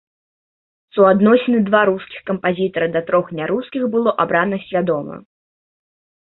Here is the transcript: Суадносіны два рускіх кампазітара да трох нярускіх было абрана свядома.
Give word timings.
Суадносіны 0.95 1.59
два 1.67 1.81
рускіх 1.91 2.19
кампазітара 2.31 2.87
да 2.97 3.05
трох 3.11 3.25
нярускіх 3.43 3.87
было 3.95 4.17
абрана 4.27 4.63
свядома. 4.67 5.15